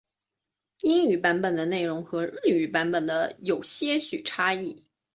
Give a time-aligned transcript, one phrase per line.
[0.79, 3.05] 英语版本的内容和日语版本
[3.39, 4.81] 有些许差异。